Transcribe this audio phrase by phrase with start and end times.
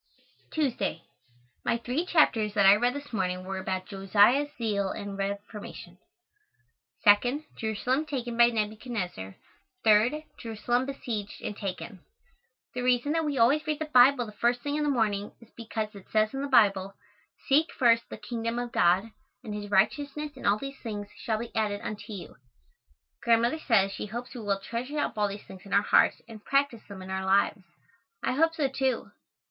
[0.49, 1.03] Tuesday.
[1.63, 5.99] My three chapters that I read this morning were about Josiah's zeal and reformation;
[7.05, 9.35] 2nd, Jerusalem taken by Nebuchadnezzar;
[9.85, 11.99] 3rd, Jerusalem besieged and taken.
[12.73, 15.51] The reason that we always read the Bible the first thing in the morning is
[15.55, 16.95] because it says in the Bible,
[17.47, 19.11] "Seek first the kingdom of God
[19.43, 22.37] and His righteousness and all these things shall be added unto you."
[23.21, 26.43] Grandmother says she hopes we will treasure up all these things in our hearts and
[26.43, 27.61] practice them in our lives.
[28.23, 29.11] I hope so, too.